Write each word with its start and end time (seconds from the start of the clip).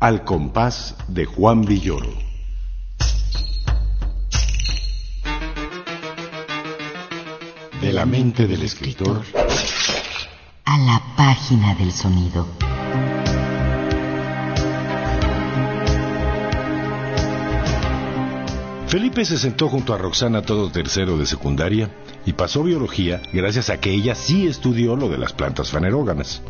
Al 0.00 0.24
compás 0.24 0.94
de 1.08 1.26
Juan 1.26 1.62
Villoro. 1.62 2.27
La 7.98 8.06
mente 8.06 8.46
del 8.46 8.62
escritor 8.62 9.24
A 10.64 10.78
la 10.78 11.02
página 11.16 11.74
del 11.74 11.90
sonido. 11.90 12.46
Felipe 18.86 19.24
se 19.24 19.36
sentó 19.36 19.68
junto 19.68 19.94
a 19.94 19.98
Roxana 19.98 20.42
todo 20.42 20.70
tercero 20.70 21.18
de 21.18 21.26
secundaria 21.26 21.90
y 22.24 22.34
pasó 22.34 22.62
biología 22.62 23.20
gracias 23.32 23.68
a 23.68 23.80
que 23.80 23.90
ella 23.90 24.14
sí 24.14 24.46
estudió 24.46 24.94
lo 24.94 25.08
de 25.08 25.18
las 25.18 25.32
plantas 25.32 25.72
faneróganas. 25.72 26.40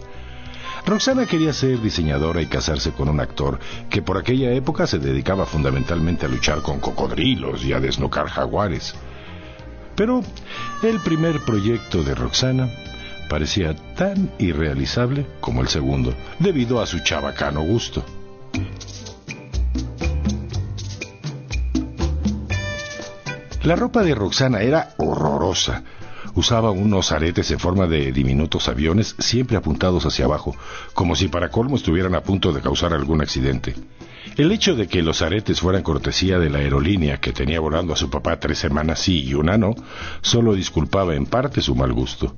Roxana 0.84 1.24
quería 1.24 1.54
ser 1.54 1.80
diseñadora 1.80 2.42
y 2.42 2.46
casarse 2.46 2.92
con 2.92 3.09
un 3.09 3.20
actor 3.20 3.59
que 3.88 4.02
por 4.02 4.18
aquella 4.18 4.52
época 4.52 4.87
se 4.87 4.98
dedicaba 4.98 5.46
fundamentalmente 5.46 6.26
a 6.26 6.28
luchar 6.28 6.60
con 6.60 6.78
cocodrilos 6.78 7.65
y 7.65 7.73
a 7.73 7.80
desnocar 7.80 8.28
jaguares. 8.28 8.95
Pero 9.98 10.23
el 10.84 11.01
primer 11.01 11.41
proyecto 11.41 12.05
de 12.05 12.15
Roxana 12.15 12.70
parecía 13.29 13.75
tan 13.97 14.30
irrealizable 14.38 15.27
como 15.41 15.61
el 15.61 15.66
segundo, 15.66 16.15
debido 16.38 16.80
a 16.80 16.87
su 16.87 17.01
chabacano 17.01 17.63
gusto. 17.63 18.05
La 23.65 23.74
ropa 23.74 24.05
de 24.05 24.15
Roxana 24.15 24.60
era 24.60 24.95
horrorosa. 24.99 25.82
Usaba 26.38 26.70
unos 26.70 27.10
aretes 27.10 27.50
en 27.50 27.58
forma 27.58 27.88
de 27.88 28.12
diminutos 28.12 28.68
aviones 28.68 29.16
siempre 29.18 29.56
apuntados 29.56 30.06
hacia 30.06 30.26
abajo, 30.26 30.54
como 30.94 31.16
si 31.16 31.26
para 31.26 31.48
colmo 31.48 31.74
estuvieran 31.74 32.14
a 32.14 32.20
punto 32.20 32.52
de 32.52 32.60
causar 32.60 32.92
algún 32.92 33.20
accidente. 33.20 33.74
El 34.36 34.52
hecho 34.52 34.76
de 34.76 34.86
que 34.86 35.02
los 35.02 35.20
aretes 35.20 35.59
fueran 35.59 35.82
cortesía 35.82 36.38
de 36.38 36.48
la 36.48 36.59
aerolínea 36.59 37.18
que 37.18 37.32
tenía 37.32 37.59
volando 37.59 37.92
a 37.92 37.96
su 37.96 38.09
papá 38.09 38.38
tres 38.38 38.59
semanas 38.59 39.00
sí 39.00 39.24
y 39.24 39.34
una 39.34 39.59
no, 39.59 39.74
solo 40.20 40.54
disculpaba 40.54 41.16
en 41.16 41.26
parte 41.26 41.60
su 41.60 41.74
mal 41.74 41.92
gusto. 41.92 42.36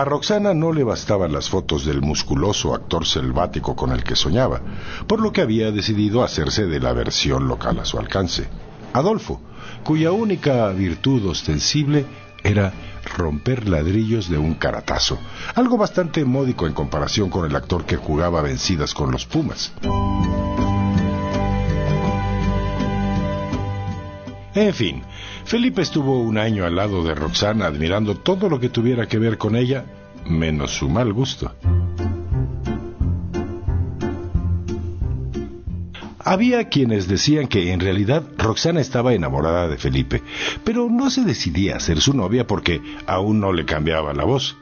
A 0.00 0.04
Roxana 0.06 0.54
no 0.54 0.72
le 0.72 0.82
bastaban 0.82 1.30
las 1.30 1.50
fotos 1.50 1.84
del 1.84 2.00
musculoso 2.00 2.72
actor 2.72 3.04
selvático 3.04 3.76
con 3.76 3.92
el 3.92 4.02
que 4.02 4.16
soñaba, 4.16 4.62
por 5.06 5.20
lo 5.20 5.30
que 5.30 5.42
había 5.42 5.72
decidido 5.72 6.22
hacerse 6.22 6.64
de 6.64 6.80
la 6.80 6.94
versión 6.94 7.46
local 7.46 7.78
a 7.78 7.84
su 7.84 7.98
alcance. 7.98 8.48
Adolfo, 8.94 9.42
cuya 9.84 10.10
única 10.10 10.66
virtud 10.70 11.26
ostensible 11.26 12.06
era 12.42 12.72
romper 13.14 13.68
ladrillos 13.68 14.30
de 14.30 14.38
un 14.38 14.54
caratazo, 14.54 15.18
algo 15.54 15.76
bastante 15.76 16.24
módico 16.24 16.66
en 16.66 16.72
comparación 16.72 17.28
con 17.28 17.44
el 17.44 17.54
actor 17.54 17.84
que 17.84 17.98
jugaba 17.98 18.40
vencidas 18.40 18.94
con 18.94 19.12
los 19.12 19.26
Pumas. 19.26 19.70
En 24.54 24.72
fin, 24.72 25.02
Felipe 25.50 25.82
estuvo 25.82 26.20
un 26.20 26.38
año 26.38 26.64
al 26.64 26.76
lado 26.76 27.02
de 27.02 27.12
Roxana 27.12 27.66
admirando 27.66 28.14
todo 28.14 28.48
lo 28.48 28.60
que 28.60 28.68
tuviera 28.68 29.08
que 29.08 29.18
ver 29.18 29.36
con 29.36 29.56
ella, 29.56 29.84
menos 30.24 30.70
su 30.70 30.88
mal 30.88 31.12
gusto. 31.12 31.52
Había 36.20 36.68
quienes 36.68 37.08
decían 37.08 37.48
que 37.48 37.72
en 37.72 37.80
realidad 37.80 38.22
Roxana 38.38 38.80
estaba 38.80 39.12
enamorada 39.12 39.66
de 39.66 39.76
Felipe, 39.76 40.22
pero 40.62 40.88
no 40.88 41.10
se 41.10 41.22
decidía 41.24 41.74
a 41.74 41.80
ser 41.80 42.00
su 42.00 42.14
novia 42.14 42.46
porque 42.46 42.80
aún 43.08 43.40
no 43.40 43.52
le 43.52 43.64
cambiaba 43.64 44.14
la 44.14 44.22
voz. 44.22 44.56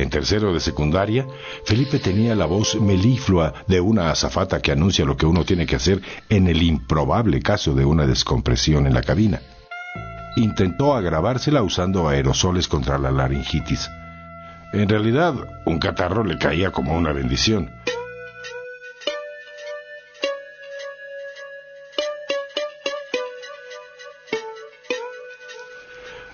En 0.00 0.08
tercero 0.08 0.54
de 0.54 0.60
secundaria, 0.60 1.26
Felipe 1.66 1.98
tenía 1.98 2.34
la 2.34 2.46
voz 2.46 2.74
meliflua 2.80 3.52
de 3.66 3.82
una 3.82 4.10
azafata 4.10 4.62
que 4.62 4.72
anuncia 4.72 5.04
lo 5.04 5.14
que 5.14 5.26
uno 5.26 5.44
tiene 5.44 5.66
que 5.66 5.76
hacer 5.76 6.00
en 6.30 6.46
el 6.46 6.62
improbable 6.62 7.42
caso 7.42 7.74
de 7.74 7.84
una 7.84 8.06
descompresión 8.06 8.86
en 8.86 8.94
la 8.94 9.02
cabina. 9.02 9.42
Intentó 10.36 10.94
agravársela 10.94 11.62
usando 11.62 12.08
aerosoles 12.08 12.66
contra 12.66 12.96
la 12.96 13.10
laringitis. 13.10 13.90
En 14.72 14.88
realidad, 14.88 15.34
un 15.66 15.78
catarro 15.78 16.24
le 16.24 16.38
caía 16.38 16.70
como 16.70 16.96
una 16.96 17.12
bendición. 17.12 17.70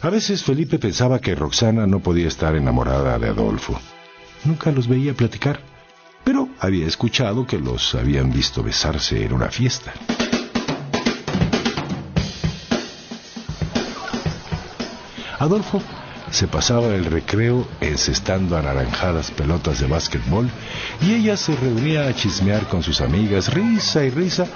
A 0.06 0.10
veces 0.10 0.44
Felipe 0.44 0.78
pensaba 0.78 1.18
que 1.18 1.34
Roxana 1.34 1.84
no 1.84 1.98
podía 1.98 2.28
estar 2.28 2.54
enamorada 2.54 3.18
de 3.18 3.28
Adolfo. 3.28 3.76
Nunca 4.44 4.70
los 4.70 4.86
veía 4.86 5.14
platicar, 5.14 5.58
pero 6.22 6.48
había 6.60 6.86
escuchado 6.86 7.44
que 7.44 7.58
los 7.58 7.92
habían 7.96 8.30
visto 8.32 8.62
besarse 8.62 9.24
en 9.24 9.32
una 9.32 9.48
fiesta. 9.48 9.92
Adolfo 15.40 15.82
se 16.30 16.48
pasaba 16.48 16.94
el 16.94 17.04
recreo 17.04 17.66
encestando 17.80 18.56
anaranjadas 18.56 19.30
pelotas 19.30 19.80
de 19.80 19.86
básquetbol 19.86 20.50
y 21.00 21.14
ella 21.14 21.36
se 21.36 21.54
reunía 21.56 22.08
a 22.08 22.14
chismear 22.14 22.66
con 22.68 22.82
sus 22.82 23.00
amigas, 23.00 23.52
risa 23.52 24.04
y 24.04 24.10
risa, 24.10 24.46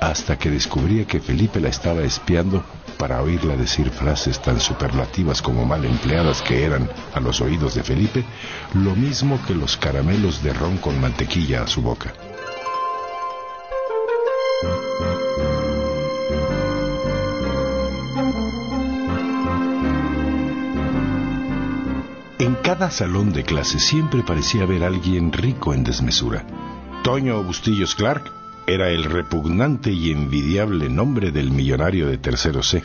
hasta 0.00 0.38
que 0.38 0.50
descubría 0.50 1.06
que 1.06 1.20
Felipe 1.20 1.60
la 1.60 1.68
estaba 1.68 2.02
espiando 2.02 2.64
para 2.98 3.22
oírla 3.22 3.56
decir 3.56 3.90
frases 3.90 4.40
tan 4.40 4.60
superlativas 4.60 5.42
como 5.42 5.64
mal 5.64 5.84
empleadas 5.84 6.42
que 6.42 6.64
eran, 6.64 6.88
a 7.14 7.20
los 7.20 7.40
oídos 7.40 7.74
de 7.74 7.82
Felipe, 7.82 8.24
lo 8.74 8.94
mismo 8.96 9.38
que 9.46 9.54
los 9.54 9.76
caramelos 9.76 10.42
de 10.42 10.52
ron 10.52 10.78
con 10.78 11.00
mantequilla 11.00 11.62
a 11.62 11.66
su 11.66 11.82
boca. 11.82 12.12
Cada 22.78 22.90
salón 22.90 23.32
de 23.32 23.42
clase 23.42 23.78
siempre 23.78 24.22
parecía 24.22 24.64
haber 24.64 24.84
alguien 24.84 25.32
rico 25.32 25.72
en 25.72 25.82
desmesura. 25.82 26.44
Toño 27.02 27.42
Bustillos 27.42 27.94
Clark 27.94 28.30
era 28.66 28.90
el 28.90 29.04
repugnante 29.04 29.90
y 29.90 30.10
envidiable 30.10 30.90
nombre 30.90 31.30
del 31.30 31.50
millonario 31.52 32.06
de 32.06 32.18
tercero 32.18 32.62
C. 32.62 32.82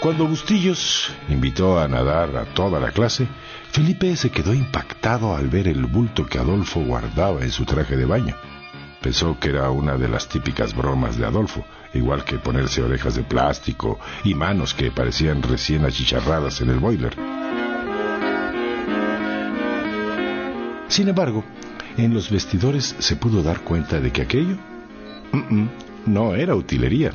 Cuando 0.00 0.26
Bustillos 0.26 1.12
invitó 1.28 1.78
a 1.78 1.86
nadar 1.86 2.36
a 2.36 2.44
toda 2.54 2.80
la 2.80 2.90
clase, 2.90 3.28
Felipe 3.70 4.16
se 4.16 4.32
quedó 4.32 4.52
impactado 4.52 5.36
al 5.36 5.46
ver 5.46 5.68
el 5.68 5.86
bulto 5.86 6.26
que 6.26 6.40
Adolfo 6.40 6.80
guardaba 6.80 7.42
en 7.42 7.52
su 7.52 7.64
traje 7.64 7.96
de 7.96 8.04
baño. 8.04 8.34
Pensó 9.04 9.38
que 9.38 9.50
era 9.50 9.68
una 9.68 9.98
de 9.98 10.08
las 10.08 10.26
típicas 10.26 10.74
bromas 10.74 11.18
de 11.18 11.26
Adolfo, 11.26 11.62
igual 11.92 12.24
que 12.24 12.38
ponerse 12.38 12.82
orejas 12.82 13.14
de 13.14 13.22
plástico 13.22 14.00
y 14.24 14.34
manos 14.34 14.72
que 14.72 14.90
parecían 14.90 15.42
recién 15.42 15.84
achicharradas 15.84 16.62
en 16.62 16.70
el 16.70 16.78
boiler. 16.78 17.14
Sin 20.88 21.06
embargo, 21.06 21.44
en 21.98 22.14
los 22.14 22.30
vestidores 22.30 22.96
se 22.98 23.16
pudo 23.16 23.42
dar 23.42 23.60
cuenta 23.60 24.00
de 24.00 24.10
que 24.10 24.22
aquello 24.22 24.56
mm, 25.32 25.54
mm, 25.54 25.70
no 26.06 26.34
era 26.34 26.54
utilería. 26.54 27.12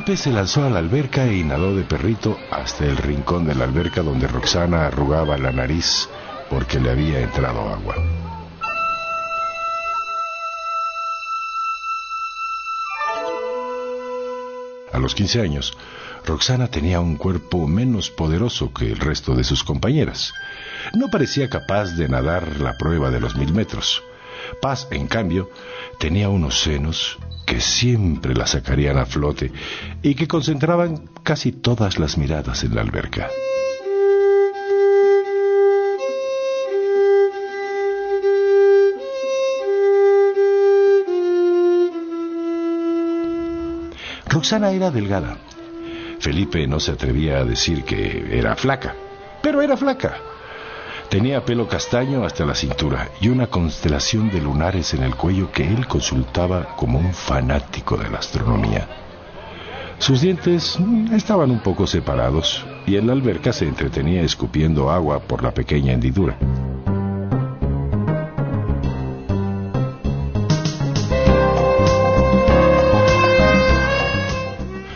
Felipe 0.00 0.16
se 0.16 0.30
lanzó 0.30 0.64
a 0.64 0.70
la 0.70 0.78
alberca 0.78 1.30
y 1.30 1.44
nadó 1.44 1.76
de 1.76 1.82
perrito 1.82 2.38
hasta 2.50 2.86
el 2.86 2.96
rincón 2.96 3.44
de 3.44 3.54
la 3.54 3.64
alberca 3.64 4.02
donde 4.02 4.28
Roxana 4.28 4.86
arrugaba 4.86 5.36
la 5.36 5.52
nariz 5.52 6.08
porque 6.48 6.80
le 6.80 6.90
había 6.90 7.20
entrado 7.20 7.68
agua. 7.68 7.96
A 14.90 14.98
los 14.98 15.14
15 15.14 15.42
años, 15.42 15.76
Roxana 16.24 16.68
tenía 16.68 17.00
un 17.00 17.16
cuerpo 17.16 17.66
menos 17.66 18.08
poderoso 18.08 18.72
que 18.72 18.90
el 18.90 18.96
resto 18.96 19.34
de 19.34 19.44
sus 19.44 19.62
compañeras. 19.64 20.32
No 20.94 21.08
parecía 21.10 21.50
capaz 21.50 21.90
de 21.96 22.08
nadar 22.08 22.58
la 22.58 22.78
prueba 22.78 23.10
de 23.10 23.20
los 23.20 23.36
mil 23.36 23.52
metros. 23.52 24.02
Paz, 24.60 24.88
en 24.90 25.06
cambio, 25.06 25.50
tenía 25.98 26.28
unos 26.28 26.60
senos 26.60 27.18
que 27.46 27.60
siempre 27.60 28.34
la 28.34 28.46
sacarían 28.46 28.98
a 28.98 29.06
flote 29.06 29.52
y 30.02 30.14
que 30.14 30.28
concentraban 30.28 31.08
casi 31.22 31.52
todas 31.52 31.98
las 31.98 32.16
miradas 32.16 32.62
en 32.64 32.74
la 32.74 32.82
alberca. 32.82 33.28
Roxana 44.26 44.70
era 44.70 44.90
delgada. 44.90 45.38
Felipe 46.20 46.66
no 46.66 46.78
se 46.78 46.92
atrevía 46.92 47.38
a 47.38 47.44
decir 47.44 47.82
que 47.82 48.38
era 48.38 48.54
flaca, 48.54 48.94
pero 49.42 49.60
era 49.60 49.76
flaca. 49.76 50.29
Tenía 51.10 51.44
pelo 51.44 51.66
castaño 51.66 52.24
hasta 52.24 52.46
la 52.46 52.54
cintura 52.54 53.10
y 53.20 53.30
una 53.30 53.48
constelación 53.48 54.30
de 54.30 54.40
lunares 54.40 54.94
en 54.94 55.02
el 55.02 55.16
cuello 55.16 55.50
que 55.50 55.66
él 55.66 55.88
consultaba 55.88 56.76
como 56.76 57.00
un 57.00 57.12
fanático 57.12 57.96
de 57.96 58.08
la 58.08 58.18
astronomía. 58.18 58.86
Sus 59.98 60.20
dientes 60.20 60.78
estaban 61.12 61.50
un 61.50 61.58
poco 61.58 61.88
separados 61.88 62.64
y 62.86 62.94
en 62.94 63.08
la 63.08 63.12
alberca 63.12 63.52
se 63.52 63.66
entretenía 63.66 64.22
escupiendo 64.22 64.88
agua 64.88 65.18
por 65.18 65.42
la 65.42 65.52
pequeña 65.52 65.94
hendidura. 65.94 66.38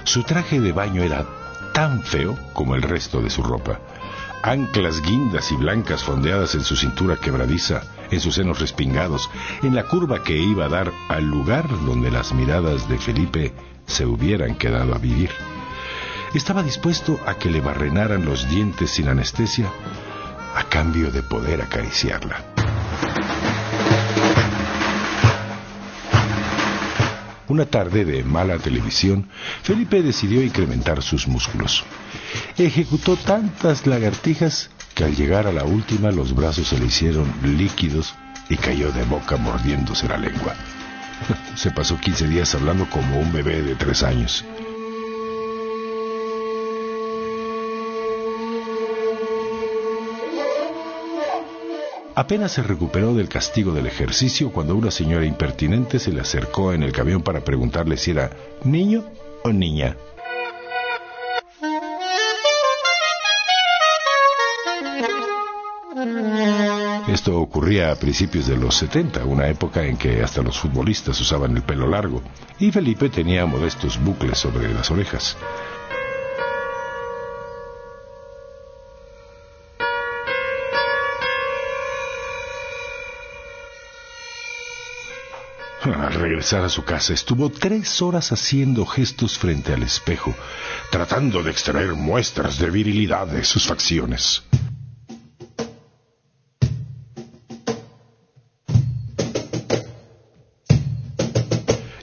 Su 0.05 0.23
traje 0.23 0.61
de 0.61 0.71
baño 0.71 1.03
era 1.03 1.27
tan 1.75 2.05
feo 2.05 2.39
como 2.53 2.77
el 2.77 2.83
resto 2.83 3.21
de 3.21 3.31
su 3.31 3.43
ropa. 3.43 3.81
Anclas 4.47 5.01
guindas 5.01 5.51
y 5.53 5.57
blancas 5.57 6.05
fondeadas 6.05 6.55
en 6.55 6.65
su 6.65 6.77
cintura 6.77 7.17
quebradiza, 7.17 7.81
en 8.11 8.21
sus 8.21 8.35
senos 8.35 8.61
respingados, 8.61 9.31
en 9.63 9.75
la 9.75 9.85
curva 9.85 10.23
que 10.23 10.37
iba 10.37 10.67
a 10.67 10.69
dar 10.69 10.93
al 11.09 11.25
lugar 11.25 11.67
donde 11.87 12.11
las 12.11 12.35
miradas 12.35 12.87
de 12.87 12.99
Felipe 12.99 13.55
se 13.87 14.05
hubieran 14.05 14.57
quedado 14.57 14.95
a 14.95 14.99
vivir. 14.99 15.31
Estaba 16.35 16.63
dispuesto 16.63 17.19
a 17.25 17.37
que 17.37 17.49
le 17.49 17.63
barrenaran 17.63 18.27
los 18.27 18.47
dientes 18.47 18.91
sin 18.91 19.09
anestesia 19.09 19.73
a 20.55 20.65
cambio 20.65 21.11
de 21.11 21.23
poder 21.23 21.63
acariciarla. 21.63 22.45
Una 27.49 27.67
tarde 27.67 28.05
de 28.05 28.25
mala 28.25 28.59
televisión, 28.59 29.29
Felipe 29.63 30.03
decidió 30.03 30.43
incrementar 30.43 31.03
sus 31.03 31.29
músculos. 31.29 31.85
Ejecutó 32.57 33.17
tantas 33.17 33.87
lagartijas 33.87 34.71
que 34.95 35.05
al 35.05 35.15
llegar 35.15 35.47
a 35.47 35.53
la 35.53 35.65
última 35.65 36.11
los 36.11 36.35
brazos 36.35 36.69
se 36.69 36.79
le 36.79 36.87
hicieron 36.87 37.33
líquidos 37.43 38.15
y 38.49 38.57
cayó 38.57 38.93
de 38.93 39.05
boca 39.05 39.37
mordiéndose 39.37 40.09
la 40.09 40.17
lengua. 40.17 40.55
Se 41.57 41.71
pasó 41.71 41.99
15 41.99 42.29
días 42.29 42.55
hablando 42.55 42.89
como 42.91 43.19
un 43.19 43.33
bebé 43.33 43.63
de 43.63 43.75
tres 43.75 44.03
años. 44.03 44.45
Apenas 52.17 52.53
se 52.53 52.63
recuperó 52.63 53.13
del 53.13 53.29
castigo 53.29 53.73
del 53.73 53.89
ejercicio 53.89 54.53
cuando 54.53 54.77
una 54.77 54.93
señora 54.93 55.27
impertinente 55.27 55.99
se 55.99 56.13
le 56.13 56.21
acercó 56.21 56.73
en 56.73 56.85
el 56.85 56.93
camión 56.93 57.23
para 57.23 57.41
preguntarle 57.41 57.97
si 57.97 58.13
era 58.13 58.31
niño 58.63 59.05
o 59.43 59.53
niña. 59.53 59.97
Esto 67.09 67.41
ocurría 67.41 67.91
a 67.91 67.97
principios 67.97 68.47
de 68.47 68.57
los 68.57 68.77
70, 68.77 69.25
una 69.25 69.49
época 69.49 69.85
en 69.85 69.97
que 69.97 70.23
hasta 70.23 70.43
los 70.43 70.59
futbolistas 70.59 71.21
usaban 71.21 71.57
el 71.57 71.63
pelo 71.63 71.89
largo, 71.89 72.23
y 72.61 72.71
Felipe 72.71 73.09
tenía 73.09 73.45
modestos 73.45 74.03
bucles 74.03 74.39
sobre 74.39 74.73
las 74.73 74.91
orejas. 74.91 75.37
Al 86.05 86.13
regresar 86.13 86.63
a 86.63 86.69
su 86.69 86.85
casa 86.85 87.15
estuvo 87.15 87.49
tres 87.49 88.03
horas 88.03 88.31
haciendo 88.31 88.85
gestos 88.85 89.39
frente 89.39 89.73
al 89.73 89.83
espejo, 89.83 90.35
tratando 90.91 91.43
de 91.43 91.51
extraer 91.51 91.95
muestras 91.95 92.59
de 92.59 92.69
virilidad 92.71 93.27
de 93.27 93.43
sus 93.43 93.67
facciones. 93.67 94.43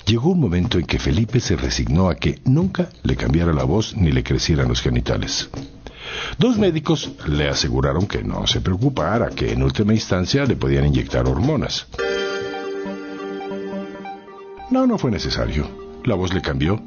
Llegó 0.07 0.31
un 0.31 0.39
momento 0.39 0.79
en 0.79 0.87
que 0.87 0.97
Felipe 0.97 1.39
se 1.39 1.55
resignó 1.55 2.09
a 2.09 2.15
que 2.15 2.41
nunca 2.43 2.89
le 3.03 3.15
cambiara 3.15 3.53
la 3.53 3.65
voz 3.65 3.95
ni 3.95 4.11
le 4.11 4.23
crecieran 4.23 4.67
los 4.67 4.81
genitales. 4.81 5.47
Dos 6.39 6.57
médicos 6.57 7.11
le 7.27 7.49
aseguraron 7.49 8.07
que 8.07 8.23
no 8.23 8.47
se 8.47 8.61
preocupara, 8.61 9.29
que 9.29 9.51
en 9.51 9.61
última 9.61 9.93
instancia 9.93 10.45
le 10.45 10.55
podían 10.55 10.87
inyectar 10.87 11.27
hormonas. 11.27 11.85
No, 14.71 14.87
no 14.87 14.97
fue 14.97 15.11
necesario. 15.11 15.69
La 16.05 16.15
voz 16.15 16.33
le 16.33 16.41
cambió 16.41 16.79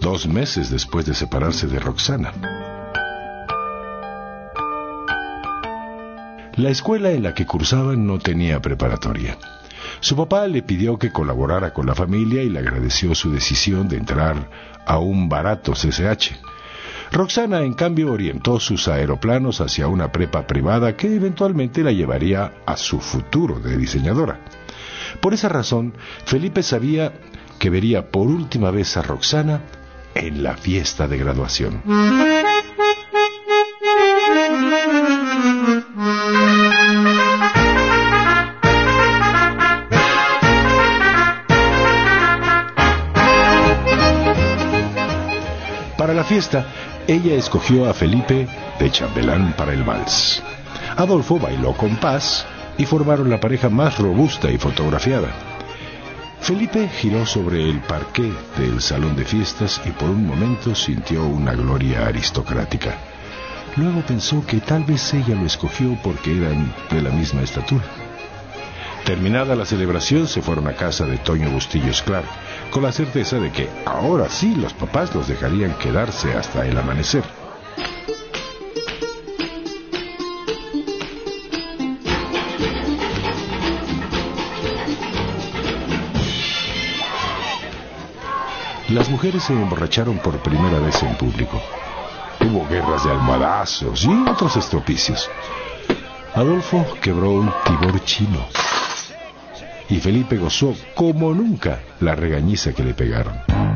dos 0.00 0.26
meses 0.26 0.70
después 0.70 1.04
de 1.04 1.14
separarse 1.14 1.66
de 1.66 1.78
Roxana. 1.78 2.32
La 6.56 6.70
escuela 6.70 7.10
en 7.10 7.22
la 7.22 7.34
que 7.34 7.44
cursaban 7.44 8.06
no 8.06 8.18
tenía 8.18 8.60
preparatoria. 8.62 9.36
Su 10.00 10.16
papá 10.16 10.46
le 10.46 10.62
pidió 10.62 10.98
que 10.98 11.12
colaborara 11.12 11.74
con 11.74 11.84
la 11.84 11.94
familia 11.94 12.42
y 12.42 12.48
le 12.48 12.60
agradeció 12.60 13.14
su 13.14 13.30
decisión 13.30 13.86
de 13.86 13.98
entrar 13.98 14.48
a 14.86 14.98
un 14.98 15.28
barato 15.28 15.72
CCH. 15.72 16.40
Roxana, 17.12 17.60
en 17.60 17.74
cambio, 17.74 18.12
orientó 18.12 18.58
sus 18.60 18.88
aeroplanos 18.88 19.60
hacia 19.60 19.88
una 19.88 20.10
prepa 20.10 20.46
privada 20.46 20.96
que 20.96 21.14
eventualmente 21.14 21.82
la 21.82 21.92
llevaría 21.92 22.52
a 22.64 22.78
su 22.78 22.98
futuro 22.98 23.60
de 23.60 23.76
diseñadora. 23.76 24.40
Por 25.20 25.34
esa 25.34 25.48
razón, 25.48 25.94
Felipe 26.24 26.62
sabía 26.62 27.12
que 27.58 27.70
vería 27.70 28.10
por 28.10 28.26
última 28.26 28.70
vez 28.70 28.96
a 28.96 29.02
Roxana 29.02 29.62
en 30.14 30.42
la 30.42 30.56
fiesta 30.56 31.06
de 31.08 31.18
graduación. 31.18 31.82
Para 45.96 46.14
la 46.14 46.24
fiesta, 46.24 46.66
ella 47.06 47.34
escogió 47.34 47.88
a 47.88 47.92
Felipe 47.92 48.48
de 48.78 48.90
chambelán 48.90 49.52
para 49.52 49.74
el 49.74 49.84
vals. 49.84 50.42
Adolfo 50.96 51.38
bailó 51.38 51.74
con 51.74 51.96
paz 51.96 52.46
y 52.78 52.86
formaron 52.86 53.30
la 53.30 53.40
pareja 53.40 53.68
más 53.68 53.98
robusta 53.98 54.50
y 54.50 54.58
fotografiada. 54.58 55.28
Felipe 56.40 56.88
giró 56.88 57.26
sobre 57.26 57.68
el 57.68 57.80
parqué 57.80 58.32
del 58.56 58.80
salón 58.80 59.14
de 59.14 59.24
fiestas 59.24 59.80
y 59.84 59.90
por 59.90 60.08
un 60.08 60.26
momento 60.26 60.74
sintió 60.74 61.26
una 61.26 61.52
gloria 61.54 62.06
aristocrática. 62.06 62.96
Luego 63.76 64.00
pensó 64.00 64.44
que 64.46 64.58
tal 64.58 64.84
vez 64.84 65.12
ella 65.14 65.34
lo 65.34 65.46
escogió 65.46 65.96
porque 66.02 66.36
eran 66.36 66.74
de 66.90 67.02
la 67.02 67.10
misma 67.10 67.42
estatura. 67.42 67.84
Terminada 69.04 69.54
la 69.54 69.64
celebración, 69.64 70.28
se 70.28 70.42
fueron 70.42 70.66
a 70.68 70.74
casa 70.74 71.04
de 71.06 71.18
Toño 71.18 71.50
Bustillos 71.50 72.02
Clark, 72.02 72.26
con 72.70 72.82
la 72.82 72.92
certeza 72.92 73.38
de 73.38 73.50
que 73.50 73.68
ahora 73.86 74.28
sí 74.28 74.54
los 74.54 74.72
papás 74.72 75.14
los 75.14 75.28
dejarían 75.28 75.74
quedarse 75.74 76.34
hasta 76.34 76.66
el 76.66 76.76
amanecer. 76.76 77.39
Las 88.90 89.08
mujeres 89.08 89.44
se 89.44 89.52
emborracharon 89.52 90.18
por 90.18 90.36
primera 90.38 90.80
vez 90.80 91.00
en 91.04 91.14
público. 91.14 91.60
Hubo 92.40 92.66
guerras 92.68 93.04
de 93.04 93.12
almohadazos 93.12 94.04
y 94.04 94.28
otros 94.28 94.56
estropicios. 94.56 95.30
Adolfo 96.34 96.84
quebró 97.00 97.30
un 97.30 97.52
tibor 97.64 98.02
chino. 98.04 98.44
Y 99.88 100.00
Felipe 100.00 100.38
gozó 100.38 100.74
como 100.96 101.32
nunca 101.32 101.78
la 102.00 102.16
regañiza 102.16 102.72
que 102.72 102.82
le 102.82 102.94
pegaron. 102.94 103.69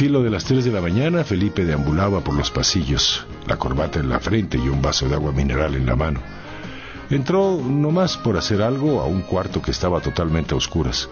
Filo 0.00 0.22
de 0.22 0.30
las 0.30 0.44
tres 0.44 0.64
de 0.64 0.72
la 0.72 0.80
mañana, 0.80 1.24
Felipe 1.24 1.62
deambulaba 1.62 2.20
por 2.24 2.34
los 2.34 2.50
pasillos, 2.50 3.26
la 3.46 3.58
corbata 3.58 4.00
en 4.00 4.08
la 4.08 4.18
frente 4.18 4.56
y 4.56 4.66
un 4.66 4.80
vaso 4.80 5.06
de 5.06 5.14
agua 5.14 5.30
mineral 5.30 5.74
en 5.74 5.84
la 5.84 5.94
mano. 5.94 6.22
Entró 7.10 7.60
nomás 7.62 8.16
por 8.16 8.38
hacer 8.38 8.62
algo 8.62 9.02
a 9.02 9.04
un 9.04 9.20
cuarto 9.20 9.60
que 9.60 9.72
estaba 9.72 10.00
totalmente 10.00 10.54
a 10.54 10.56
oscuras. 10.56 11.10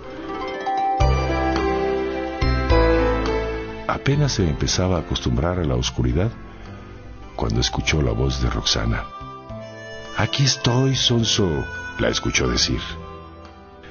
apenas 3.86 4.32
se 4.32 4.48
empezaba 4.48 4.96
a 4.96 5.00
acostumbrar 5.00 5.58
a 5.58 5.64
la 5.64 5.74
oscuridad 5.74 6.30
cuando 7.36 7.60
escuchó 7.60 8.00
la 8.00 8.12
voz 8.12 8.40
de 8.40 8.48
Roxana. 8.48 9.04
Aquí 10.16 10.44
estoy, 10.44 10.96
Sonso, 10.96 11.62
la 11.98 12.08
escuchó 12.08 12.48
decir. 12.48 12.80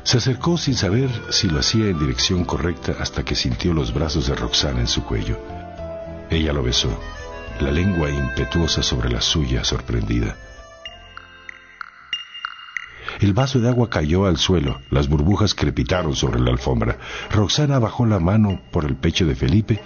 Se 0.07 0.19
acercó 0.19 0.57
sin 0.57 0.73
saber 0.73 1.09
si 1.31 1.49
lo 1.49 1.59
hacía 1.59 1.89
en 1.89 1.99
dirección 1.99 2.45
correcta 2.45 2.95
hasta 2.97 3.25
que 3.25 3.35
sintió 3.35 3.73
los 3.73 3.93
brazos 3.93 4.27
de 4.27 4.35
Roxana 4.35 4.79
en 4.79 4.87
su 4.87 5.03
cuello. 5.03 5.37
Ella 6.29 6.53
lo 6.53 6.63
besó, 6.63 6.87
la 7.59 7.71
lengua 7.71 8.09
impetuosa 8.09 8.83
sobre 8.83 9.09
la 9.09 9.19
suya, 9.19 9.65
sorprendida. 9.65 10.37
El 13.19 13.33
vaso 13.33 13.59
de 13.59 13.67
agua 13.67 13.89
cayó 13.89 14.27
al 14.27 14.37
suelo, 14.37 14.79
las 14.91 15.09
burbujas 15.09 15.53
crepitaron 15.53 16.15
sobre 16.15 16.39
la 16.39 16.51
alfombra. 16.51 16.97
Roxana 17.29 17.77
bajó 17.77 18.05
la 18.05 18.19
mano 18.19 18.61
por 18.71 18.85
el 18.85 18.95
pecho 18.95 19.25
de 19.25 19.35
Felipe 19.35 19.81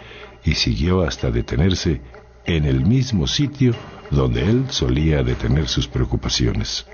y 0.46 0.54
siguió 0.54 1.02
hasta 1.02 1.32
detenerse 1.32 2.00
en 2.46 2.66
el 2.66 2.86
mismo 2.86 3.26
sitio 3.26 3.74
donde 4.12 4.44
él 4.48 4.66
solía 4.70 5.24
detener 5.24 5.68
sus 5.68 5.88
preocupaciones. 5.88 6.86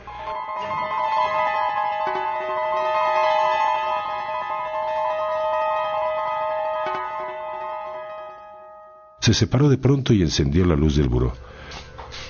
Se 9.27 9.33
separó 9.33 9.67
de 9.67 9.77
pronto 9.77 10.13
y 10.13 10.21
encendió 10.21 10.65
la 10.65 10.77
luz 10.77 10.95
del 10.95 11.09
buró. 11.09 11.33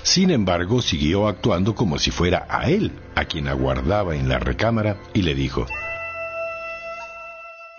Sin 0.02 0.32
embargo, 0.32 0.82
siguió 0.82 1.28
actuando 1.28 1.76
como 1.76 1.96
si 1.96 2.10
fuera 2.10 2.48
a 2.50 2.68
él 2.70 2.90
a 3.14 3.26
quien 3.26 3.46
aguardaba 3.46 4.16
en 4.16 4.28
la 4.28 4.40
recámara 4.40 4.98
y 5.14 5.22
le 5.22 5.36
dijo, 5.36 5.64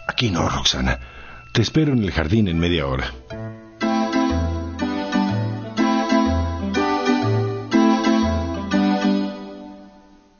Aquí 0.07 0.31
no, 0.31 0.47
Roxana. 0.47 1.01
Te 1.51 1.61
espero 1.61 1.91
en 1.91 2.01
el 2.01 2.11
jardín 2.11 2.47
en 2.47 2.59
media 2.59 2.87
hora. 2.87 3.13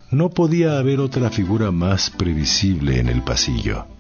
No 0.10 0.30
podía 0.30 0.78
haber 0.78 1.02
otra 1.02 1.30
figura 1.30 1.72
más 1.72 2.10
previsible 2.12 2.98
en 3.02 3.10
el 3.10 3.24
pasillo. 3.24 3.99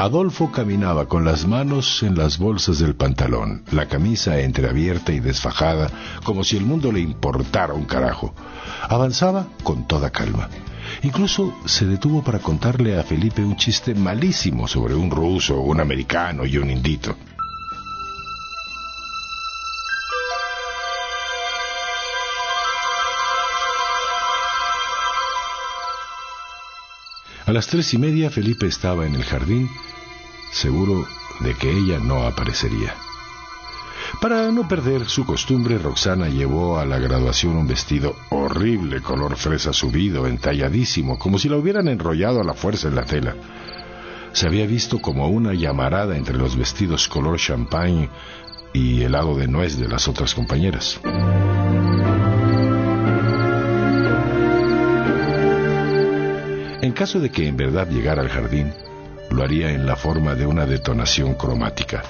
Adolfo 0.00 0.50
caminaba 0.50 1.04
con 1.04 1.26
las 1.26 1.46
manos 1.46 2.02
en 2.02 2.16
las 2.16 2.38
bolsas 2.38 2.78
del 2.78 2.94
pantalón, 2.94 3.64
la 3.70 3.86
camisa 3.86 4.40
entreabierta 4.40 5.12
y 5.12 5.20
desfajada, 5.20 5.90
como 6.24 6.42
si 6.42 6.56
el 6.56 6.64
mundo 6.64 6.90
le 6.90 7.00
importara 7.00 7.74
un 7.74 7.84
carajo. 7.84 8.34
Avanzaba 8.88 9.46
con 9.62 9.86
toda 9.86 10.08
calma. 10.08 10.48
Incluso 11.02 11.54
se 11.66 11.84
detuvo 11.84 12.24
para 12.24 12.38
contarle 12.38 12.98
a 12.98 13.02
Felipe 13.02 13.44
un 13.44 13.56
chiste 13.56 13.94
malísimo 13.94 14.66
sobre 14.66 14.94
un 14.94 15.10
ruso, 15.10 15.60
un 15.60 15.80
americano 15.80 16.46
y 16.46 16.56
un 16.56 16.70
indito. 16.70 17.14
A 27.50 27.52
las 27.52 27.66
tres 27.66 27.92
y 27.94 27.98
media 27.98 28.30
Felipe 28.30 28.68
estaba 28.68 29.08
en 29.08 29.16
el 29.16 29.24
jardín 29.24 29.68
seguro 30.52 31.04
de 31.40 31.52
que 31.54 31.68
ella 31.68 31.98
no 31.98 32.24
aparecería. 32.24 32.94
Para 34.20 34.52
no 34.52 34.68
perder 34.68 35.08
su 35.08 35.26
costumbre, 35.26 35.76
Roxana 35.76 36.28
llevó 36.28 36.78
a 36.78 36.86
la 36.86 37.00
graduación 37.00 37.56
un 37.56 37.66
vestido 37.66 38.14
horrible, 38.28 39.02
color 39.02 39.34
fresa 39.34 39.72
subido, 39.72 40.28
entalladísimo, 40.28 41.18
como 41.18 41.40
si 41.40 41.48
la 41.48 41.56
hubieran 41.56 41.88
enrollado 41.88 42.40
a 42.40 42.44
la 42.44 42.54
fuerza 42.54 42.86
en 42.86 42.94
la 42.94 43.04
tela. 43.04 43.34
Se 44.30 44.46
había 44.46 44.64
visto 44.64 45.00
como 45.00 45.26
una 45.26 45.52
llamarada 45.52 46.16
entre 46.16 46.38
los 46.38 46.54
vestidos 46.54 47.08
color 47.08 47.36
champagne 47.36 48.10
y 48.72 49.02
helado 49.02 49.34
de 49.34 49.48
nuez 49.48 49.76
de 49.76 49.88
las 49.88 50.06
otras 50.06 50.36
compañeras. 50.36 51.00
Caso 57.00 57.18
de 57.18 57.30
que 57.30 57.48
en 57.48 57.56
verdad 57.56 57.88
llegara 57.88 58.20
al 58.20 58.28
jardín, 58.28 58.74
lo 59.30 59.42
haría 59.42 59.70
en 59.72 59.86
la 59.86 59.96
forma 59.96 60.34
de 60.34 60.44
una 60.44 60.66
detonación 60.66 61.32
cromática. 61.32 62.02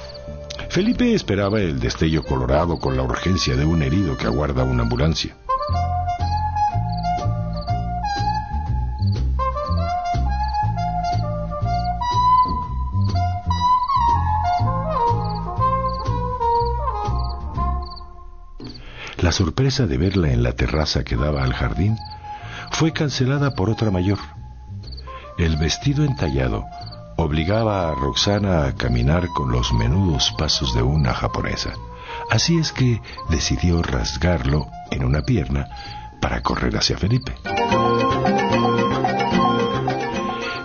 Felipe 0.69 1.15
esperaba 1.15 1.61
el 1.61 1.79
destello 1.79 2.25
colorado 2.25 2.81
con 2.81 2.97
la 2.97 3.05
urgencia 3.05 3.55
de 3.55 3.65
un 3.65 3.85
herido 3.85 4.17
que 4.17 4.27
aguarda 4.27 4.65
una 4.65 4.83
ambulancia. 4.83 5.37
La 19.19 19.31
sorpresa 19.31 19.87
de 19.87 19.99
verla 19.99 20.33
en 20.33 20.43
la 20.43 20.55
terraza 20.55 21.05
que 21.05 21.15
daba 21.15 21.45
al 21.45 21.53
jardín 21.53 21.97
fue 22.73 22.93
cancelada 22.93 23.55
por 23.55 23.71
otra 23.71 23.93
mayor. 23.93 24.19
El 25.41 25.57
vestido 25.57 26.05
entallado 26.05 26.67
obligaba 27.17 27.89
a 27.89 27.95
Roxana 27.95 28.67
a 28.67 28.75
caminar 28.75 29.29
con 29.29 29.51
los 29.51 29.73
menudos 29.73 30.35
pasos 30.37 30.75
de 30.75 30.83
una 30.83 31.15
japonesa. 31.15 31.73
Así 32.29 32.59
es 32.59 32.73
que 32.73 33.01
decidió 33.31 33.83
rasgarlo 33.83 34.67
en 34.91 35.03
una 35.03 35.23
pierna 35.23 35.67
para 36.21 36.43
correr 36.43 36.77
hacia 36.77 36.99
Felipe. 36.99 37.35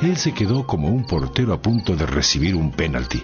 Él 0.02 0.18
se 0.18 0.34
quedó 0.34 0.68
como 0.68 0.90
un 0.90 1.06
portero 1.06 1.54
a 1.54 1.62
punto 1.62 1.96
de 1.96 2.06
recibir 2.06 2.54
un 2.54 2.72
penalti. 2.72 3.24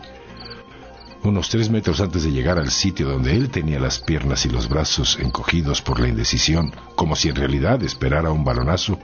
Unos 1.23 1.49
tres 1.49 1.69
metros 1.69 1.99
antes 1.99 2.23
de 2.23 2.31
llegar 2.31 2.59
al 2.59 2.71
sitio 2.71 3.09
donde 3.09 3.35
él 3.35 3.49
tenía 3.49 3.79
las 3.81 3.99
piernas 3.99 4.45
y 4.45 4.49
los 4.49 4.69
brazos 4.69 5.19
encogidos 5.19 5.81
por 5.81 5.99
la 5.99 6.07
indecisión, 6.07 6.73
como 6.95 7.17
si 7.17 7.27
en 7.27 7.35
realidad 7.35 7.83
esperara 7.83 8.31
un 8.31 8.45
balonazo, 8.45 8.97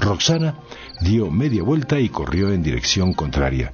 Roxana 0.00 0.54
dio 1.00 1.30
media 1.30 1.62
vuelta 1.62 2.00
y 2.00 2.08
corrió 2.08 2.52
en 2.52 2.62
dirección 2.62 3.12
contraria. 3.12 3.72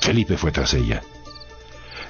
Felipe 0.00 0.36
fue 0.36 0.50
tras 0.50 0.74
ella. 0.74 1.02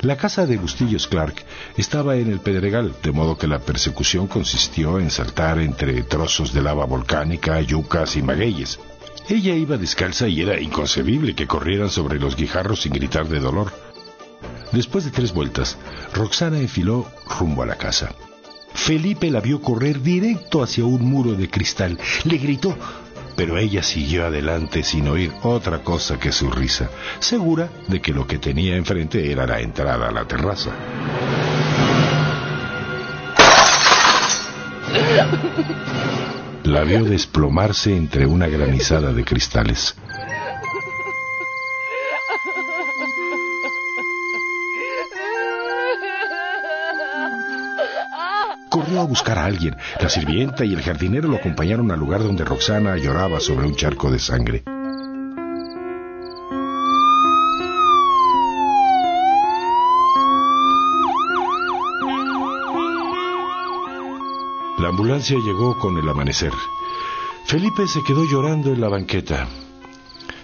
La 0.01 0.17
casa 0.17 0.47
de 0.47 0.57
Bustillos 0.57 1.07
Clark 1.07 1.45
estaba 1.77 2.17
en 2.17 2.33
el 2.33 2.41
Pedregal, 2.41 2.95
de 3.03 3.13
modo 3.13 3.37
que 3.37 3.47
la 3.47 3.61
persecución 3.61 4.27
consistió 4.27 4.99
en 4.99 5.11
saltar 5.11 5.61
entre 5.61 6.03
trozos 6.03 6.53
de 6.53 6.63
lava 6.63 6.87
volcánica, 6.87 7.61
yucas 7.61 8.17
y 8.17 8.23
magueyes. 8.23 8.81
Ella 9.29 9.55
iba 9.55 9.77
descalza 9.77 10.27
y 10.27 10.41
era 10.41 10.59
inconcebible 10.61 11.35
que 11.35 11.47
corrieran 11.47 11.91
sobre 11.91 12.19
los 12.19 12.35
guijarros 12.37 12.83
sin 12.83 12.93
gritar 12.95 13.29
de 13.29 13.39
dolor. 13.39 13.73
Después 14.73 15.05
de 15.05 15.11
tres 15.11 15.33
vueltas, 15.33 15.77
Roxana 16.15 16.59
enfiló 16.59 17.07
rumbo 17.39 17.63
a 17.63 17.67
la 17.67 17.77
casa. 17.77 18.13
Felipe 18.75 19.31
la 19.31 19.41
vio 19.41 19.61
correr 19.61 20.01
directo 20.01 20.63
hacia 20.63 20.85
un 20.85 21.03
muro 21.05 21.33
de 21.33 21.49
cristal. 21.49 21.99
Le 22.25 22.39
gritó, 22.39 22.77
pero 23.37 23.59
ella 23.59 23.83
siguió 23.83 24.27
adelante 24.27 24.83
sin 24.83 25.09
oír 25.09 25.33
otra 25.43 25.79
cosa 25.83 26.19
que 26.19 26.33
su 26.33 26.51
risa, 26.51 26.91
segura 27.19 27.69
de 27.89 28.01
que 28.01 28.13
lo 28.13 28.27
que 28.27 28.39
tenía 28.39 28.77
enfrente 28.77 29.31
era 29.31 29.47
la 29.47 29.61
entrada 29.61 30.09
a 30.09 30.13
la 30.13 30.25
terraza. 30.27 30.71
La 36.65 36.85
vio 36.85 37.05
desplomarse 37.05 37.97
entre 37.97 38.27
una 38.27 38.47
granizada 38.47 39.13
de 39.13 39.25
cristales. 39.25 39.97
Buscar 49.13 49.37
a 49.39 49.45
alguien. 49.45 49.77
La 50.01 50.09
sirvienta 50.09 50.65
y 50.65 50.73
el 50.73 50.81
jardinero 50.81 51.29
lo 51.29 51.37
acompañaron 51.37 51.91
al 51.91 51.99
lugar 51.99 52.23
donde 52.23 52.47
Roxana 52.47 52.97
lloraba 52.97 53.41
sobre 53.41 53.67
un 53.67 53.77
charco 53.77 54.11
de 54.11 54.19
sangre. 54.19 54.63
La 64.79 64.89
ambulancia 64.89 65.37
llegó 65.37 65.79
con 65.79 65.99
el 65.99 66.09
amanecer. 66.09 66.53
Felipe 67.45 67.87
se 67.87 68.03
quedó 68.05 68.25
llorando 68.25 68.73
en 68.73 68.81
la 68.81 68.89
banqueta. 68.89 69.47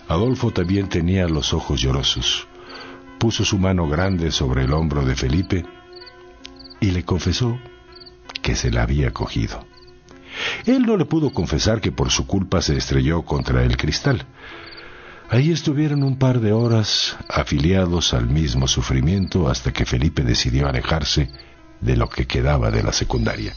Adolfo 0.08 0.50
también 0.50 0.90
tenía 0.90 1.26
los 1.26 1.54
ojos 1.54 1.80
llorosos. 1.80 2.46
Puso 3.18 3.46
su 3.46 3.58
mano 3.58 3.88
grande 3.88 4.30
sobre 4.30 4.64
el 4.64 4.74
hombro 4.74 5.06
de 5.06 5.16
Felipe 5.16 5.64
y 6.80 6.90
le 6.90 7.02
confesó 7.04 7.58
que 8.48 8.56
se 8.56 8.70
la 8.70 8.84
había 8.84 9.10
cogido. 9.10 9.66
Él 10.64 10.86
no 10.86 10.96
le 10.96 11.04
pudo 11.04 11.34
confesar 11.34 11.82
que 11.82 11.92
por 11.92 12.10
su 12.10 12.26
culpa 12.26 12.62
se 12.62 12.78
estrelló 12.78 13.20
contra 13.20 13.62
el 13.62 13.76
cristal. 13.76 14.24
Ahí 15.28 15.52
estuvieron 15.52 16.02
un 16.02 16.18
par 16.18 16.40
de 16.40 16.52
horas 16.52 17.18
afiliados 17.28 18.14
al 18.14 18.26
mismo 18.26 18.66
sufrimiento 18.66 19.50
hasta 19.50 19.70
que 19.70 19.84
Felipe 19.84 20.22
decidió 20.22 20.66
alejarse 20.66 21.28
de 21.82 21.96
lo 21.98 22.08
que 22.08 22.26
quedaba 22.26 22.70
de 22.70 22.82
la 22.82 22.94
secundaria. 22.94 23.52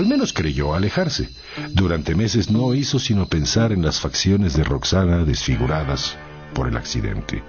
Al 0.00 0.06
menos 0.06 0.32
creyó 0.32 0.72
alejarse. 0.72 1.28
Durante 1.74 2.14
meses 2.14 2.50
no 2.50 2.72
hizo 2.72 2.98
sino 2.98 3.26
pensar 3.26 3.70
en 3.70 3.82
las 3.82 4.00
facciones 4.00 4.56
de 4.56 4.64
Roxana 4.64 5.24
desfiguradas 5.26 6.16
por 6.54 6.68
el 6.68 6.78
accidente. 6.78 7.42